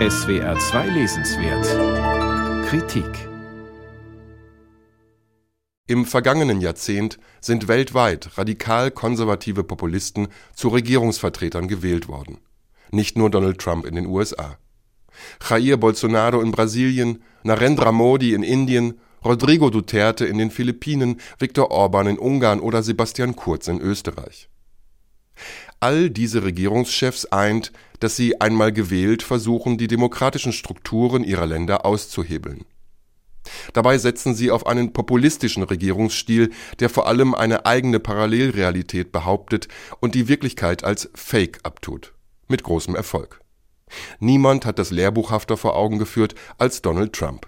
SWR 0.00 0.58
2 0.58 0.88
Lesenswert 0.88 2.66
Kritik 2.66 3.28
Im 5.86 6.04
vergangenen 6.04 6.60
Jahrzehnt 6.60 7.20
sind 7.40 7.68
weltweit 7.68 8.36
radikal 8.36 8.90
konservative 8.90 9.62
Populisten 9.62 10.26
zu 10.52 10.66
Regierungsvertretern 10.66 11.68
gewählt 11.68 12.08
worden. 12.08 12.38
Nicht 12.90 13.16
nur 13.16 13.30
Donald 13.30 13.60
Trump 13.60 13.86
in 13.86 13.94
den 13.94 14.06
USA. 14.06 14.58
Jair 15.48 15.76
Bolsonaro 15.76 16.40
in 16.40 16.50
Brasilien, 16.50 17.22
Narendra 17.44 17.92
Modi 17.92 18.34
in 18.34 18.42
Indien, 18.42 18.98
Rodrigo 19.24 19.70
Duterte 19.70 20.26
in 20.26 20.38
den 20.38 20.50
Philippinen, 20.50 21.20
Viktor 21.38 21.70
Orban 21.70 22.08
in 22.08 22.18
Ungarn 22.18 22.58
oder 22.58 22.82
Sebastian 22.82 23.36
Kurz 23.36 23.68
in 23.68 23.80
Österreich. 23.80 24.48
All 25.84 26.08
diese 26.08 26.44
Regierungschefs 26.44 27.26
eint, 27.26 27.70
dass 28.00 28.16
sie, 28.16 28.40
einmal 28.40 28.72
gewählt, 28.72 29.22
versuchen, 29.22 29.76
die 29.76 29.86
demokratischen 29.86 30.54
Strukturen 30.54 31.22
ihrer 31.22 31.44
Länder 31.44 31.84
auszuhebeln. 31.84 32.64
Dabei 33.74 33.98
setzen 33.98 34.34
sie 34.34 34.50
auf 34.50 34.66
einen 34.66 34.94
populistischen 34.94 35.62
Regierungsstil, 35.62 36.52
der 36.80 36.88
vor 36.88 37.06
allem 37.06 37.34
eine 37.34 37.66
eigene 37.66 38.00
Parallelrealität 38.00 39.12
behauptet 39.12 39.68
und 40.00 40.14
die 40.14 40.26
Wirklichkeit 40.26 40.84
als 40.84 41.10
Fake 41.14 41.58
abtut. 41.64 42.14
Mit 42.48 42.62
großem 42.62 42.96
Erfolg. 42.96 43.40
Niemand 44.20 44.64
hat 44.64 44.78
das 44.78 44.90
lehrbuchhafter 44.90 45.58
vor 45.58 45.76
Augen 45.76 45.98
geführt 45.98 46.34
als 46.56 46.80
Donald 46.80 47.12
Trump. 47.12 47.46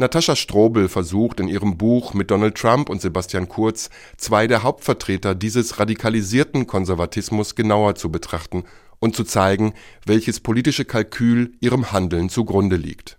Natascha 0.00 0.36
Strobel 0.36 0.88
versucht 0.88 1.40
in 1.40 1.48
ihrem 1.48 1.76
Buch 1.76 2.14
mit 2.14 2.30
Donald 2.30 2.54
Trump 2.54 2.88
und 2.88 3.00
Sebastian 3.02 3.48
Kurz 3.48 3.90
zwei 4.16 4.46
der 4.46 4.62
Hauptvertreter 4.62 5.34
dieses 5.34 5.80
radikalisierten 5.80 6.68
Konservatismus 6.68 7.56
genauer 7.56 7.96
zu 7.96 8.12
betrachten 8.12 8.62
und 9.00 9.16
zu 9.16 9.24
zeigen, 9.24 9.74
welches 10.06 10.38
politische 10.38 10.84
Kalkül 10.84 11.56
ihrem 11.58 11.90
Handeln 11.90 12.28
zugrunde 12.28 12.76
liegt. 12.76 13.18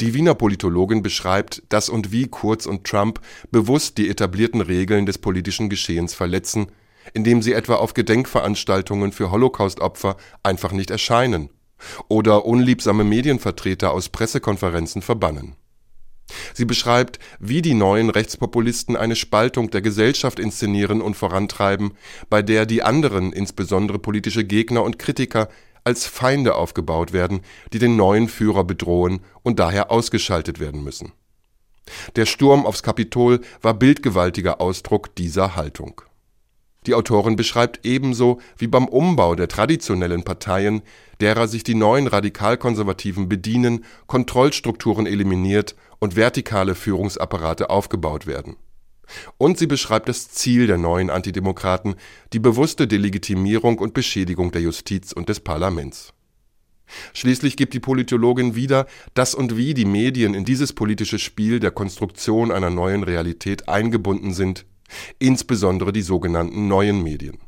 Die 0.00 0.14
Wiener 0.14 0.36
Politologin 0.36 1.02
beschreibt, 1.02 1.64
dass 1.68 1.88
und 1.88 2.12
wie 2.12 2.28
Kurz 2.28 2.66
und 2.66 2.84
Trump 2.84 3.20
bewusst 3.50 3.98
die 3.98 4.08
etablierten 4.08 4.60
Regeln 4.60 5.06
des 5.06 5.18
politischen 5.18 5.68
Geschehens 5.68 6.14
verletzen, 6.14 6.68
indem 7.12 7.42
sie 7.42 7.54
etwa 7.54 7.74
auf 7.74 7.92
Gedenkveranstaltungen 7.92 9.10
für 9.10 9.32
Holocaustopfer 9.32 10.16
einfach 10.44 10.70
nicht 10.70 10.92
erscheinen 10.92 11.50
oder 12.06 12.46
unliebsame 12.46 13.02
Medienvertreter 13.02 13.90
aus 13.90 14.10
Pressekonferenzen 14.10 15.02
verbannen 15.02 15.56
Sie 16.54 16.64
beschreibt, 16.64 17.18
wie 17.38 17.62
die 17.62 17.74
neuen 17.74 18.10
Rechtspopulisten 18.10 18.96
eine 18.96 19.16
Spaltung 19.16 19.70
der 19.70 19.82
Gesellschaft 19.82 20.38
inszenieren 20.38 21.00
und 21.00 21.14
vorantreiben, 21.14 21.92
bei 22.30 22.42
der 22.42 22.66
die 22.66 22.82
anderen, 22.82 23.32
insbesondere 23.32 23.98
politische 23.98 24.44
Gegner 24.44 24.82
und 24.82 24.98
Kritiker, 24.98 25.48
als 25.84 26.06
Feinde 26.06 26.54
aufgebaut 26.54 27.12
werden, 27.12 27.42
die 27.72 27.78
den 27.78 27.96
neuen 27.96 28.28
Führer 28.28 28.64
bedrohen 28.64 29.20
und 29.42 29.58
daher 29.58 29.90
ausgeschaltet 29.90 30.58
werden 30.58 30.82
müssen. 30.82 31.12
Der 32.16 32.24
Sturm 32.24 32.64
aufs 32.64 32.82
Kapitol 32.82 33.42
war 33.60 33.74
bildgewaltiger 33.74 34.62
Ausdruck 34.62 35.14
dieser 35.14 35.54
Haltung. 35.54 36.00
Die 36.86 36.94
Autorin 36.94 37.36
beschreibt 37.36 37.84
ebenso 37.84 38.40
wie 38.58 38.66
beim 38.66 38.86
Umbau 38.86 39.34
der 39.34 39.48
traditionellen 39.48 40.22
Parteien, 40.22 40.82
derer 41.20 41.48
sich 41.48 41.64
die 41.64 41.74
neuen 41.74 42.06
Radikalkonservativen 42.06 43.28
bedienen, 43.28 43.84
Kontrollstrukturen 44.06 45.06
eliminiert 45.06 45.76
und 45.98 46.16
vertikale 46.16 46.74
Führungsapparate 46.74 47.70
aufgebaut 47.70 48.26
werden. 48.26 48.56
Und 49.38 49.58
sie 49.58 49.66
beschreibt 49.66 50.08
das 50.08 50.30
Ziel 50.30 50.66
der 50.66 50.78
neuen 50.78 51.10
Antidemokraten, 51.10 51.94
die 52.32 52.38
bewusste 52.38 52.86
Delegitimierung 52.86 53.78
und 53.78 53.94
Beschädigung 53.94 54.50
der 54.52 54.62
Justiz 54.62 55.12
und 55.12 55.28
des 55.28 55.40
Parlaments. 55.40 56.12
Schließlich 57.14 57.56
gibt 57.56 57.74
die 57.74 57.80
Politologin 57.80 58.54
wieder, 58.54 58.86
dass 59.14 59.34
und 59.34 59.56
wie 59.56 59.74
die 59.74 59.86
Medien 59.86 60.34
in 60.34 60.44
dieses 60.44 60.72
politische 60.72 61.18
Spiel 61.18 61.60
der 61.60 61.70
Konstruktion 61.70 62.52
einer 62.52 62.70
neuen 62.70 63.02
Realität 63.02 63.68
eingebunden 63.68 64.34
sind, 64.34 64.66
insbesondere 65.18 65.92
die 65.92 66.02
sogenannten 66.02 66.68
neuen 66.68 67.02
Medien. 67.02 67.38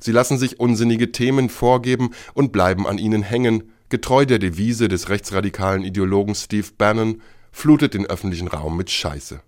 Sie 0.00 0.12
lassen 0.12 0.38
sich 0.38 0.60
unsinnige 0.60 1.12
Themen 1.12 1.48
vorgeben 1.48 2.10
und 2.34 2.52
bleiben 2.52 2.86
an 2.86 2.98
ihnen 2.98 3.22
hängen, 3.22 3.72
getreu 3.88 4.24
der 4.24 4.38
Devise 4.38 4.88
des 4.88 5.08
rechtsradikalen 5.08 5.82
Ideologen 5.82 6.34
Steve 6.34 6.68
Bannon 6.76 7.22
flutet 7.52 7.94
den 7.94 8.06
öffentlichen 8.06 8.48
Raum 8.48 8.76
mit 8.76 8.90
Scheiße. 8.90 9.40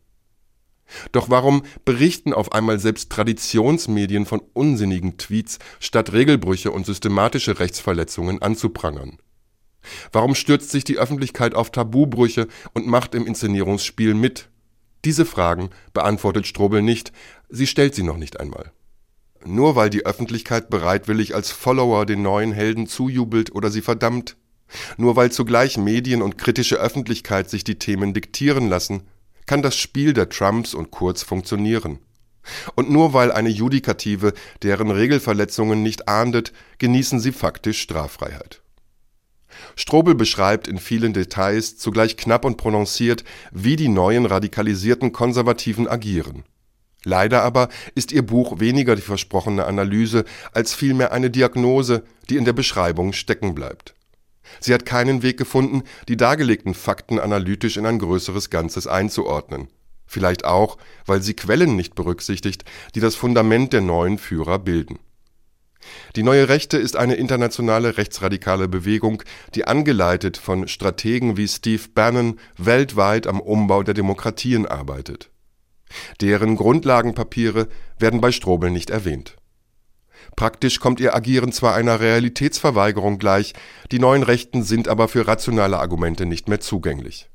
Doch 1.11 1.31
warum 1.31 1.63
berichten 1.85 2.33
auf 2.33 2.53
einmal 2.53 2.79
selbst 2.79 3.11
Traditionsmedien 3.11 4.25
von 4.25 4.41
unsinnigen 4.53 5.17
Tweets, 5.17 5.59
statt 5.81 6.13
Regelbrüche 6.13 6.71
und 6.71 6.87
systematische 6.87 7.59
Rechtsverletzungen 7.59 8.41
anzuprangern? 8.41 9.19
Warum 10.13 10.35
stürzt 10.35 10.71
sich 10.71 10.85
die 10.85 10.99
Öffentlichkeit 10.99 11.55
auf 11.55 11.71
Tabubrüche 11.71 12.49
und 12.73 12.87
macht 12.87 13.15
im 13.15 13.27
Inszenierungsspiel 13.27 14.15
mit? 14.15 14.49
Diese 15.05 15.25
Fragen 15.25 15.71
beantwortet 15.93 16.47
Strobel 16.47 16.83
nicht, 16.83 17.13
sie 17.49 17.67
stellt 17.67 17.95
sie 17.95 18.03
noch 18.03 18.17
nicht 18.17 18.41
einmal. 18.41 18.73
Nur 19.45 19.77
weil 19.77 19.91
die 19.91 20.05
Öffentlichkeit 20.05 20.71
bereitwillig 20.71 21.35
als 21.35 21.53
Follower 21.53 22.07
den 22.07 22.23
neuen 22.23 22.53
Helden 22.53 22.87
zujubelt 22.87 23.55
oder 23.55 23.71
sie 23.71 23.83
verdammt, 23.83 24.37
nur 24.97 25.15
weil 25.15 25.31
zugleich 25.31 25.77
Medien 25.77 26.23
und 26.23 26.39
kritische 26.39 26.77
Öffentlichkeit 26.77 27.49
sich 27.49 27.63
die 27.63 27.79
Themen 27.79 28.15
diktieren 28.15 28.69
lassen, 28.69 29.03
kann 29.47 29.63
das 29.63 29.77
Spiel 29.77 30.13
der 30.13 30.29
Trumps 30.29 30.75
und 30.75 30.91
Kurz 30.91 31.23
funktionieren. 31.23 32.01
Und 32.75 32.91
nur 32.91 33.13
weil 33.13 33.33
eine 33.33 33.49
Judikative 33.49 34.33
deren 34.63 34.91
Regelverletzungen 34.91 35.83
nicht 35.83 36.09
ahndet, 36.09 36.53
genießen 36.79 37.21
sie 37.21 37.33
faktisch 37.33 37.81
Straffreiheit. 37.81 38.63
Strobel 39.75 40.15
beschreibt 40.15 40.69
in 40.69 40.79
vielen 40.79 41.13
Details, 41.13 41.77
zugleich 41.77 42.17
knapp 42.17 42.45
und 42.45 42.57
prononciert, 42.57 43.25
wie 43.53 43.77
die 43.77 43.89
neuen 43.89 44.27
radikalisierten 44.27 45.13
Konservativen 45.13 45.89
agieren. 45.89 46.45
Leider 47.05 47.43
aber 47.43 47.69
ist 47.95 48.11
ihr 48.11 48.27
Buch 48.27 48.59
weniger 48.59 48.97
die 48.97 49.03
versprochene 49.03 49.65
Analyse 49.65 50.25
als 50.53 50.75
vielmehr 50.75 51.13
eine 51.13 51.31
Diagnose, 51.31 52.03
die 52.29 52.37
in 52.37 52.45
der 52.45 52.53
Beschreibung 52.53 53.13
stecken 53.13 53.55
bleibt. 53.55 53.95
Sie 54.61 54.75
hat 54.75 54.87
keinen 54.87 55.23
Weg 55.23 55.37
gefunden, 55.37 55.83
die 56.09 56.17
dargelegten 56.17 56.75
Fakten 56.75 57.19
analytisch 57.19 57.77
in 57.77 57.87
ein 57.87 57.99
größeres 57.99 58.51
Ganzes 58.51 58.87
einzuordnen. 58.87 59.69
Vielleicht 60.07 60.45
auch, 60.45 60.79
weil 61.05 61.23
sie 61.23 61.35
Quellen 61.35 61.77
nicht 61.77 61.95
berücksichtigt, 61.95 62.65
die 62.95 63.01
das 63.01 63.17
Fundament 63.17 63.73
der 63.73 63.81
neuen 63.81 64.19
Führer 64.19 64.59
bilden. 64.59 64.99
Die 66.17 66.23
neue 66.23 66.49
Rechte 66.49 66.77
ist 66.77 66.97
eine 66.97 67.15
internationale 67.15 67.97
rechtsradikale 67.97 68.69
Bewegung, 68.69 69.23
die 69.55 69.67
angeleitet 69.67 70.37
von 70.37 70.69
Strategen 70.69 71.37
wie 71.37 71.49
Steve 71.49 71.83
Bannon 71.95 72.39
weltweit 72.57 73.27
am 73.27 73.41
Umbau 73.41 73.83
der 73.83 73.95
Demokratien 73.95 74.67
arbeitet. 74.67 75.31
Deren 76.21 76.57
Grundlagenpapiere 76.57 77.69
werden 77.99 78.21
bei 78.21 78.33
Strobel 78.33 78.71
nicht 78.71 78.91
erwähnt 78.91 79.37
Praktisch 80.35 80.81
kommt 80.81 81.01
ihr 81.01 81.15
Agieren 81.15 81.53
zwar 81.53 81.75
einer 81.75 82.01
Realitätsverweigerung 82.01 83.19
gleich, 83.19 83.55
die 83.93 83.99
neuen 83.99 84.23
Rechten 84.23 84.63
sind 84.63 84.89
aber 84.89 85.09
für 85.09 85.27
rationale 85.27 85.79
Argumente 85.79 86.27
nicht 86.27 86.49
mehr 86.49 86.61
zugänglich. 86.61 87.31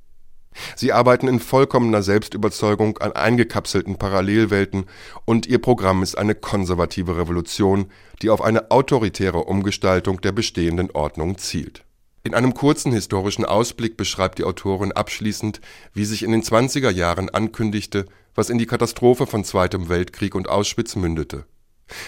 Sie 0.76 0.92
arbeiten 0.92 1.28
in 1.28 1.40
vollkommener 1.40 2.04
Selbstüberzeugung 2.04 2.98
an 2.98 3.14
eingekapselten 3.14 3.98
Parallelwelten 3.98 4.86
und 5.26 5.48
ihr 5.48 5.60
Programm 5.60 6.04
ist 6.04 6.18
eine 6.18 6.36
konservative 6.36 7.18
Revolution, 7.18 7.86
die 8.22 8.30
auf 8.30 8.42
eine 8.42 8.72
autoritäre 8.72 9.46
Umgestaltung 9.46 10.22
der 10.22 10.32
bestehenden 10.32 10.92
Ordnung 10.92 11.38
zielt. 11.38 11.84
In 12.24 12.36
einem 12.36 12.54
kurzen 12.54 12.92
historischen 12.92 13.46
Ausblick 13.46 13.98
beschreibt 13.98 14.38
die 14.38 14.44
Autorin 14.44 14.92
abschließend, 14.92 15.60
wie 15.94 16.06
sich 16.06 16.22
in 16.22 16.32
den 16.32 16.44
20er 16.44 16.92
Jahren 16.92 17.30
ankündigte, 17.30 18.06
was 18.36 18.50
in 18.50 18.60
die 18.60 18.68
Katastrophe 18.68 19.26
von 19.26 19.44
Zweitem 19.44 19.90
Weltkrieg 19.90 20.36
und 20.36 20.48
Auschwitz 20.48 20.96
mündete 20.96 21.46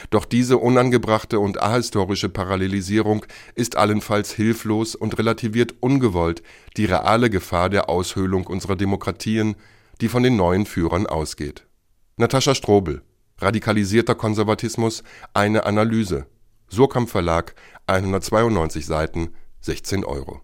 doch 0.10 0.26
diese 0.26 0.58
unangebrachte 0.58 1.40
und 1.40 1.62
ahistorische 1.62 2.30
Parallelisierung 2.30 3.26
ist 3.56 3.76
allenfalls 3.76 4.32
hilflos 4.32 4.96
und 4.96 5.18
relativiert 5.18 5.76
ungewollt 5.80 6.44
die 6.78 6.86
reale 6.86 7.30
Gefahr 7.30 7.70
der 7.70 7.90
Aushöhlung 7.90 8.48
unserer 8.48 8.76
Demokratien, 8.76 9.56
die 10.02 10.10
von 10.10 10.24
den 10.24 10.36
neuen 10.36 10.66
Führern 10.66 11.08
ausgeht. 11.08 11.66
Natascha 12.18 12.56
Strobel 12.56 13.02
Radikalisierter 13.40 14.16
Konservatismus 14.16 15.04
eine 15.34 15.66
Analyse 15.66 16.28
Surkamp 16.70 17.10
Verlag 17.10 17.56
192 17.88 18.86
Seiten 18.86 19.34
16 19.62 20.06
Euro 20.06 20.42